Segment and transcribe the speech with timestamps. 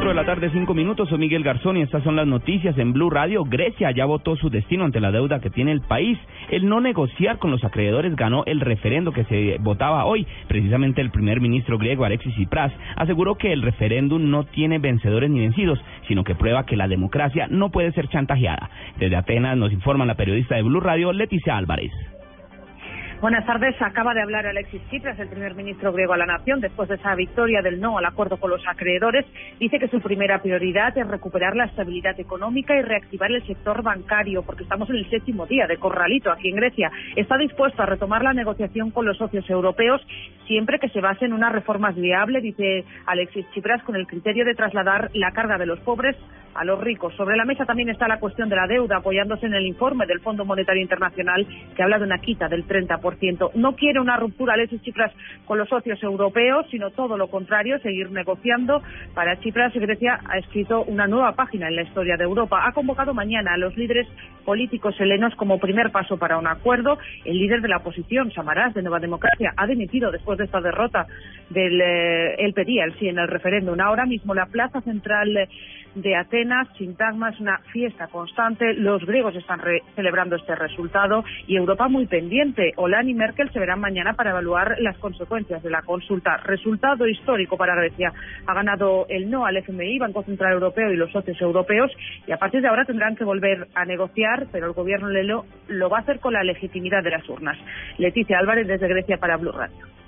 [0.00, 1.10] 4 de la tarde, 5 minutos.
[1.10, 3.44] Soy Miguel Garzón y estas son las noticias en Blue Radio.
[3.44, 6.18] Grecia ya votó su destino ante la deuda que tiene el país.
[6.48, 10.26] El no negociar con los acreedores ganó el referendo que se votaba hoy.
[10.48, 15.40] Precisamente el primer ministro griego Alexis Tsipras aseguró que el referéndum no tiene vencedores ni
[15.40, 15.78] vencidos,
[16.08, 18.70] sino que prueba que la democracia no puede ser chantajeada.
[18.98, 21.92] Desde Atenas nos informa la periodista de Blue Radio, Leticia Álvarez.
[23.20, 23.76] Buenas tardes.
[23.82, 27.14] Acaba de hablar Alexis Tsipras, el primer ministro griego a la nación, después de esa
[27.14, 29.26] victoria del no al acuerdo con los acreedores.
[29.58, 34.42] Dice que su primera prioridad es recuperar la estabilidad económica y reactivar el sector bancario,
[34.42, 36.90] porque estamos en el séptimo día de corralito aquí en Grecia.
[37.14, 40.00] Está dispuesto a retomar la negociación con los socios europeos
[40.46, 44.54] siempre que se base en unas reformas viables, dice Alexis Tsipras, con el criterio de
[44.54, 46.16] trasladar la carga de los pobres
[46.54, 47.14] a los ricos.
[47.16, 50.20] Sobre la mesa también está la cuestión de la deuda, apoyándose en el informe del
[50.20, 53.52] Fondo Monetario Internacional que habla de una quita del 30%.
[53.54, 55.12] No quiere una ruptura Alexis Chipras
[55.44, 58.82] con los socios europeos, sino todo lo contrario, seguir negociando.
[59.14, 62.66] Para Chipras, Grecia ha escrito una nueva página en la historia de Europa.
[62.66, 64.06] Ha convocado mañana a los líderes
[64.44, 66.98] políticos helenos como primer paso para un acuerdo.
[67.24, 71.06] El líder de la oposición, Samaras, de Nueva Democracia, ha dimitido después de esta derrota
[71.50, 73.80] del eh, él pedía el sí en el referéndum.
[73.80, 75.48] Ahora mismo la plaza central
[75.94, 78.74] de Atenas, Sintagma, es una fiesta constante.
[78.74, 79.60] Los griegos están
[79.94, 82.72] celebrando este resultado y Europa muy pendiente.
[82.76, 86.36] Hollande y Merkel se verán mañana para evaluar las consecuencias de la consulta.
[86.38, 88.12] Resultado histórico para Grecia.
[88.46, 91.90] Ha ganado el no al FMI, Banco Central Europeo y los socios europeos
[92.26, 95.88] y a partir de ahora tendrán que volver a negociar, pero el gobierno Lelo lo
[95.88, 97.58] va a hacer con la legitimidad de las urnas.
[97.98, 99.99] Leticia Álvarez desde Grecia para Blue Radio.